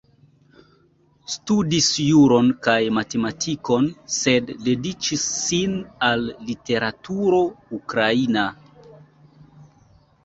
Studis 1.33 1.89
juron 2.03 2.49
kaj 2.67 2.77
matematikon, 2.99 3.85
sed 4.15 4.49
dediĉis 4.69 5.27
sin 5.43 5.77
al 6.11 6.27
literaturo 6.49 7.43
ukraina. 7.81 8.49